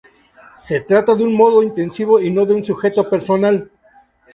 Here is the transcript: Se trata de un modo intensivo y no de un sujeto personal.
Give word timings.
Se 0.55 0.79
trata 0.81 1.13
de 1.13 1.23
un 1.23 1.35
modo 1.37 1.61
intensivo 1.61 2.19
y 2.19 2.31
no 2.31 2.43
de 2.47 2.55
un 2.55 2.63
sujeto 2.63 3.07
personal. 3.07 3.69